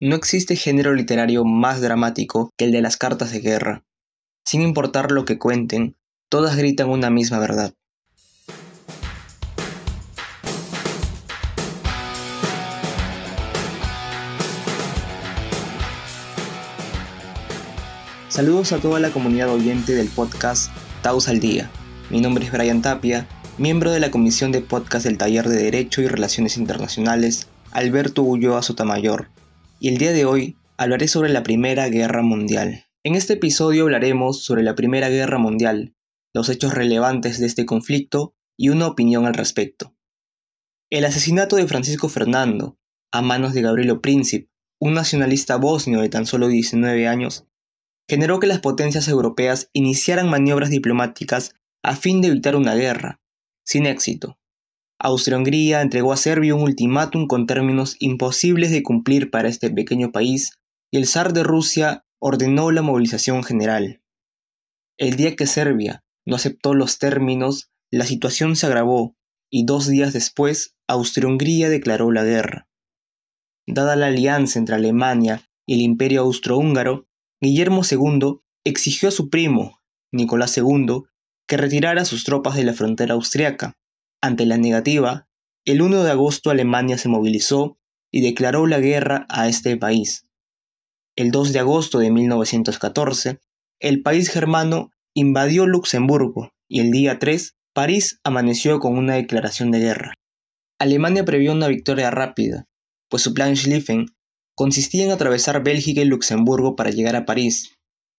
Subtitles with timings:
[0.00, 3.82] No existe género literario más dramático que el de las cartas de guerra.
[4.44, 5.96] Sin importar lo que cuenten,
[6.30, 7.74] todas gritan una misma verdad.
[18.28, 20.70] Saludos a toda la comunidad oyente del podcast
[21.02, 21.68] Taus al Día.
[22.08, 23.26] Mi nombre es Brian Tapia,
[23.58, 28.62] miembro de la Comisión de Podcast del Taller de Derecho y Relaciones Internacionales Alberto Ulloa
[28.62, 29.26] Sotomayor
[29.80, 32.86] y el día de hoy hablaré sobre la Primera Guerra Mundial.
[33.04, 35.94] En este episodio hablaremos sobre la Primera Guerra Mundial,
[36.34, 39.94] los hechos relevantes de este conflicto y una opinión al respecto.
[40.90, 42.78] El asesinato de Francisco Fernando,
[43.12, 44.50] a manos de Gabrielo Príncipe,
[44.80, 47.46] un nacionalista bosnio de tan solo 19 años,
[48.08, 53.20] generó que las potencias europeas iniciaran maniobras diplomáticas a fin de evitar una guerra,
[53.64, 54.38] sin éxito.
[55.00, 60.54] Austria-Hungría entregó a Serbia un ultimátum con términos imposibles de cumplir para este pequeño país
[60.90, 64.02] y el zar de Rusia ordenó la movilización general.
[64.98, 69.14] El día que Serbia no aceptó los términos, la situación se agravó
[69.50, 72.68] y dos días después Austria-Hungría declaró la guerra.
[73.66, 77.06] Dada la alianza entre Alemania y el imperio austrohúngaro,
[77.40, 79.80] Guillermo II exigió a su primo,
[80.12, 81.04] Nicolás II,
[81.46, 83.74] que retirara sus tropas de la frontera austriaca,
[84.20, 85.28] ante la negativa,
[85.64, 87.78] el 1 de agosto Alemania se movilizó
[88.10, 90.26] y declaró la guerra a este país.
[91.16, 93.38] El 2 de agosto de 1914,
[93.80, 99.80] el país germano invadió Luxemburgo y el día 3, París amaneció con una declaración de
[99.80, 100.14] guerra.
[100.80, 102.66] Alemania previó una victoria rápida,
[103.08, 104.06] pues su plan Schlieffen
[104.54, 107.74] consistía en atravesar Bélgica y Luxemburgo para llegar a París.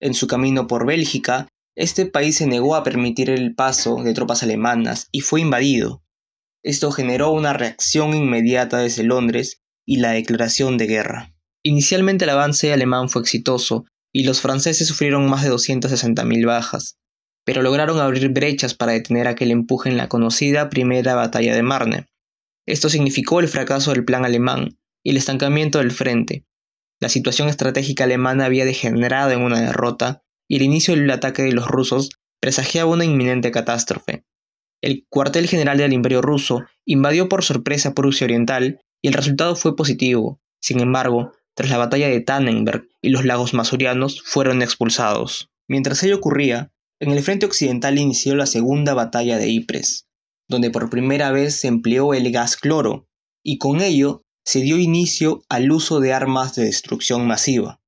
[0.00, 4.42] En su camino por Bélgica, este país se negó a permitir el paso de tropas
[4.42, 6.02] alemanas y fue invadido.
[6.62, 11.34] Esto generó una reacción inmediata desde Londres y la declaración de guerra.
[11.62, 16.98] Inicialmente el avance alemán fue exitoso y los franceses sufrieron más de 260.000 bajas,
[17.44, 22.06] pero lograron abrir brechas para detener aquel empuje en la conocida Primera Batalla de Marne.
[22.66, 26.44] Esto significó el fracaso del plan alemán y el estancamiento del frente.
[27.00, 31.52] La situación estratégica alemana había degenerado en una derrota y el inicio del ataque de
[31.52, 34.24] los rusos presagiaba una inminente catástrofe.
[34.82, 39.76] El cuartel general del Imperio ruso invadió por sorpresa Prusia Oriental y el resultado fue
[39.76, 40.40] positivo.
[40.60, 45.50] Sin embargo, tras la batalla de Tannenberg y los lagos masurianos fueron expulsados.
[45.68, 50.08] Mientras ello ocurría, en el frente occidental inició la segunda batalla de Ypres,
[50.48, 53.06] donde por primera vez se empleó el gas cloro,
[53.44, 57.80] y con ello se dio inicio al uso de armas de destrucción masiva.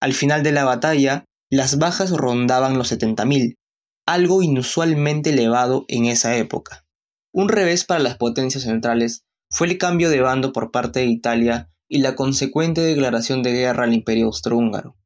[0.00, 3.58] Al final de la batalla, las bajas rondaban los 70.000,
[4.06, 6.86] algo inusualmente elevado en esa época.
[7.30, 11.68] Un revés para las potencias centrales fue el cambio de bando por parte de Italia
[11.88, 14.96] y la consecuente declaración de guerra al imperio austrohúngaro.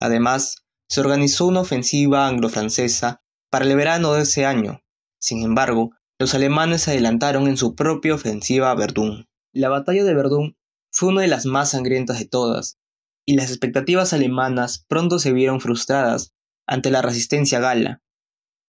[0.00, 4.80] Además, se organizó una ofensiva anglo-francesa para el verano de ese año.
[5.18, 9.28] Sin embargo, los alemanes se adelantaron en su propia ofensiva a Verdún.
[9.52, 10.56] La batalla de Verdún
[10.90, 12.78] fue una de las más sangrientas de todas,
[13.26, 16.32] y las expectativas alemanas pronto se vieron frustradas
[16.66, 18.02] ante la resistencia gala.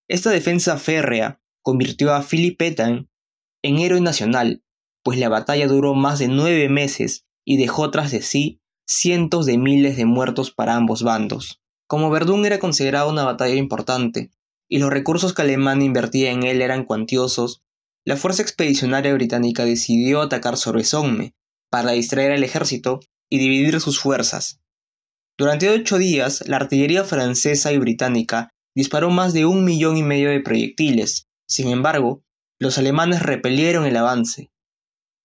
[0.08, 3.10] Esta defensa férrea convirtió a Philipp Petain
[3.64, 4.64] en héroe nacional,
[5.04, 9.58] pues la batalla duró más de nueve meses y dejó tras de sí cientos de
[9.58, 11.62] miles de muertos para ambos bandos.
[11.88, 14.32] Como Verdún era considerado una batalla importante,
[14.68, 17.62] y los recursos que Alemania invertía en él eran cuantiosos,
[18.06, 21.36] la fuerza expedicionaria británica decidió atacar sobre Somme
[21.70, 23.00] para distraer al ejército
[23.32, 24.62] y dividir sus fuerzas.
[25.38, 30.30] Durante ocho días, la artillería francesa y británica disparó más de un millón y medio
[30.30, 31.28] de proyectiles.
[31.48, 32.24] Sin embargo,
[32.60, 34.52] los alemanes repelieron el avance.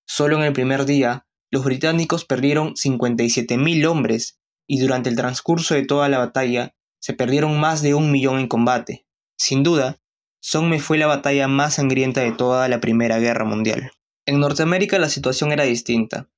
[0.06, 4.38] Solo en el primer día, los británicos perdieron 57.000 hombres
[4.68, 8.48] y durante el transcurso de toda la batalla se perdieron más de un millón en
[8.48, 9.06] combate.
[9.36, 9.98] Sin duda,
[10.40, 13.90] Somme fue la batalla más sangrienta de toda la Primera Guerra Mundial.
[14.26, 16.28] En Norteamérica la situación era distinta.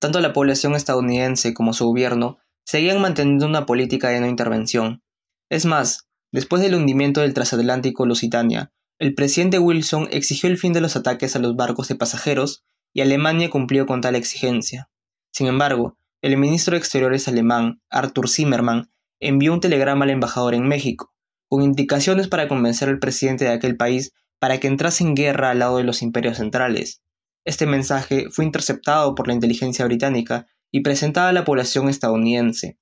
[0.00, 5.02] Tanto la población estadounidense como su gobierno seguían manteniendo una política de no intervención.
[5.50, 10.80] Es más, después del hundimiento del transatlántico Lusitania, el presidente Wilson exigió el fin de
[10.80, 14.90] los ataques a los barcos de pasajeros y Alemania cumplió con tal exigencia.
[15.32, 18.90] Sin embargo, el ministro de Exteriores alemán, Arthur Zimmermann,
[19.20, 21.12] envió un telegrama al embajador en México,
[21.48, 25.60] con indicaciones para convencer al presidente de aquel país para que entrase en guerra al
[25.60, 27.02] lado de los imperios centrales.
[27.48, 32.78] Este mensaje fue interceptado por la inteligencia británica y presentado a la población estadounidense.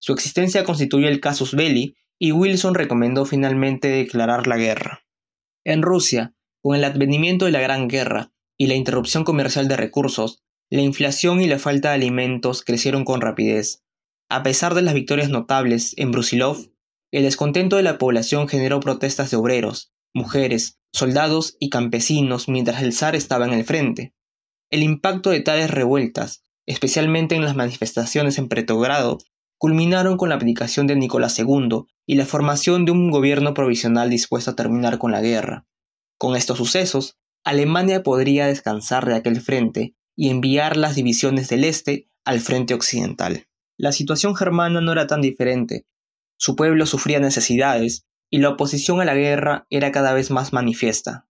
[0.00, 5.06] Su existencia constituye el casus belli y Wilson recomendó finalmente declarar la guerra.
[5.64, 10.42] En Rusia, con el advenimiento de la Gran Guerra y la interrupción comercial de recursos,
[10.68, 13.82] la inflación y la falta de alimentos crecieron con rapidez.
[14.28, 16.58] A pesar de las victorias notables en Brusilov,
[17.12, 22.92] el descontento de la población generó protestas de obreros, mujeres, soldados y campesinos mientras el
[22.92, 24.14] zar estaba en el frente.
[24.70, 29.18] El impacto de tales revueltas, especialmente en las manifestaciones en Petrogrado,
[29.58, 34.50] culminaron con la abdicación de Nicolás II y la formación de un gobierno provisional dispuesto
[34.50, 35.66] a terminar con la guerra.
[36.18, 42.08] Con estos sucesos, Alemania podría descansar de aquel frente y enviar las divisiones del este
[42.24, 43.46] al frente occidental.
[43.78, 45.86] La situación germana no era tan diferente.
[46.38, 51.28] Su pueblo sufría necesidades y la oposición a la guerra era cada vez más manifiesta.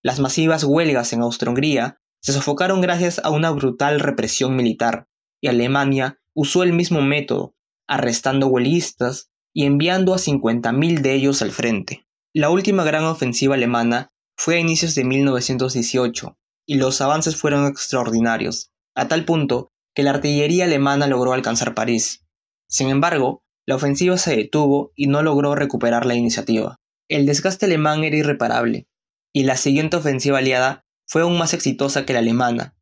[0.00, 5.08] Las masivas huelgas en Austria-Hungría se sofocaron gracias a una brutal represión militar,
[5.42, 7.56] y Alemania usó el mismo método,
[7.88, 12.06] arrestando huelguistas y enviando a 50.000 de ellos al frente.
[12.32, 18.70] La última gran ofensiva alemana fue a inicios de 1918, y los avances fueron extraordinarios,
[18.94, 22.24] a tal punto que la artillería alemana logró alcanzar París.
[22.68, 26.76] Sin embargo, la ofensiva se detuvo y no logró recuperar la iniciativa.
[27.08, 28.86] El desgaste alemán era irreparable,
[29.32, 32.74] y la siguiente ofensiva aliada fue aún más exitosa que la alemana,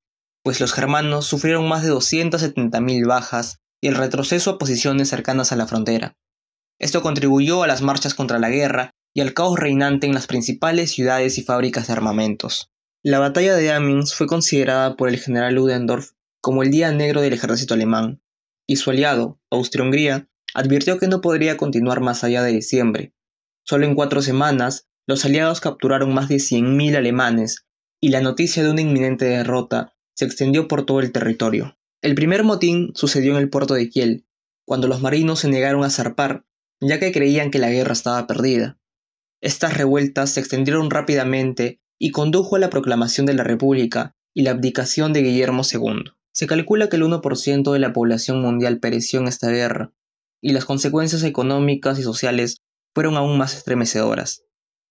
[0.42, 5.56] pues los germanos sufrieron más de 270.000 bajas y el retroceso a posiciones cercanas a
[5.56, 6.16] la frontera.
[6.80, 10.90] Esto contribuyó a las marchas contra la guerra y al caos reinante en las principales
[10.90, 12.70] ciudades y fábricas de armamentos.
[13.02, 17.32] La batalla de Amiens fue considerada por el general Ludendorff como el día negro del
[17.32, 18.22] ejército alemán,
[18.66, 23.14] y su aliado, Austria-Hungría, advirtió que no podría continuar más allá de diciembre.
[23.64, 27.66] Solo en cuatro semanas, los aliados capturaron más de 100.000 alemanes,
[28.00, 31.78] y la noticia de una inminente derrota se extendió por todo el territorio.
[32.02, 34.26] El primer motín sucedió en el puerto de Kiel,
[34.64, 36.44] cuando los marinos se negaron a zarpar,
[36.80, 38.78] ya que creían que la guerra estaba perdida.
[39.40, 44.52] Estas revueltas se extendieron rápidamente y condujo a la proclamación de la República y la
[44.52, 46.12] abdicación de Guillermo II.
[46.32, 49.92] Se calcula que el 1% de la población mundial pereció en esta guerra,
[50.40, 52.58] y las consecuencias económicas y sociales
[52.94, 54.42] fueron aún más estremecedoras.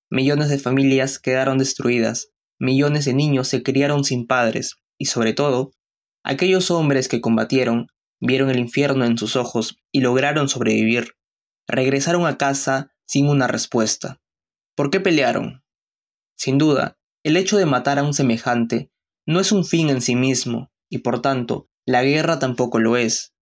[0.09, 2.29] Millones de familias quedaron destruidas,
[2.59, 5.71] millones de niños se criaron sin padres, y sobre todo,
[6.23, 7.87] aquellos hombres que combatieron,
[8.19, 11.13] vieron el infierno en sus ojos y lograron sobrevivir,
[11.67, 14.19] regresaron a casa sin una respuesta.
[14.75, 15.63] ¿Por qué pelearon?
[16.35, 18.91] Sin duda, el hecho de matar a un semejante
[19.25, 23.33] no es un fin en sí mismo, y por tanto, la guerra tampoco lo es.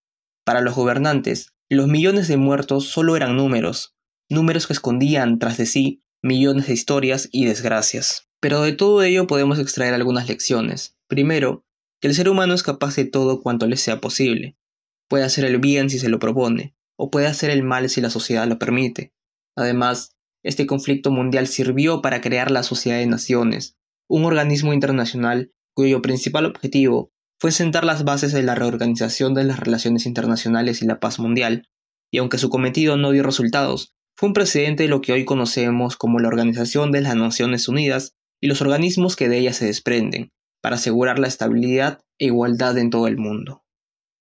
[0.43, 3.95] Para los gobernantes, los millones de muertos solo eran números,
[4.29, 8.29] números que escondían tras de sí millones de historias y desgracias.
[8.39, 10.95] Pero de todo ello podemos extraer algunas lecciones.
[11.07, 11.65] Primero,
[11.99, 14.57] que el ser humano es capaz de todo cuanto le sea posible.
[15.07, 18.09] Puede hacer el bien si se lo propone, o puede hacer el mal si la
[18.09, 19.13] sociedad lo permite.
[19.55, 23.77] Además, este conflicto mundial sirvió para crear la Sociedad de Naciones,
[24.07, 27.11] un organismo internacional cuyo principal objetivo
[27.45, 31.69] fue sentar las bases de la reorganización de las relaciones internacionales y la paz mundial,
[32.11, 35.95] y aunque su cometido no dio resultados, fue un precedente de lo que hoy conocemos
[35.95, 40.31] como la Organización de las Naciones Unidas y los organismos que de ella se desprenden,
[40.59, 43.63] para asegurar la estabilidad e igualdad en todo el mundo.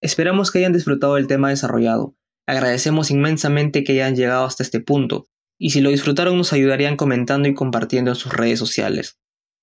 [0.03, 2.19] Esperamos que hayan disfrutado del tema desarrollado.
[2.47, 5.29] Agradecemos inmensamente que hayan llegado hasta este punto,
[5.59, 9.19] y si lo disfrutaron nos ayudarían comentando y compartiendo en sus redes sociales.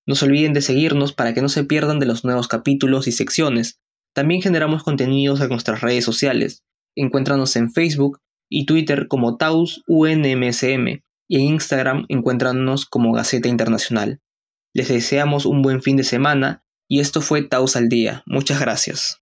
[0.07, 3.11] No se olviden de seguirnos para que no se pierdan de los nuevos capítulos y
[3.11, 3.79] secciones.
[4.13, 6.63] También generamos contenidos en nuestras redes sociales.
[6.95, 8.19] Encuéntranos en Facebook
[8.49, 14.19] y Twitter como Taus UNMSM y en Instagram encuéntranos como Gaceta Internacional.
[14.73, 18.23] Les deseamos un buen fin de semana y esto fue Taus al Día.
[18.25, 19.20] Muchas gracias.